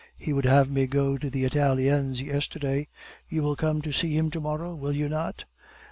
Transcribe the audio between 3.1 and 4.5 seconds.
You will come to see him to